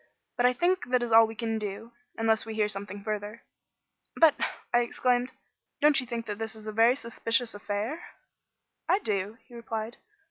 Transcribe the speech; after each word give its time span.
But 0.35 0.47
I 0.47 0.53
think 0.53 0.87
that 0.89 1.03
is 1.03 1.11
all 1.11 1.27
we 1.27 1.35
can 1.35 1.59
do, 1.59 1.91
unless 2.17 2.43
we 2.43 2.55
hear 2.55 2.67
something 2.67 3.03
further." 3.03 3.43
"But," 4.15 4.33
I 4.73 4.79
exclaimed, 4.79 5.31
"don't 5.79 6.01
you 6.01 6.07
think 6.07 6.25
that 6.25 6.41
it 6.41 6.55
is 6.55 6.65
a 6.65 6.71
very 6.71 6.95
suspicious 6.95 7.53
affair?" 7.53 8.03
"I 8.89 8.97
do," 8.97 9.37
he 9.45 9.53
replied. 9.53 9.97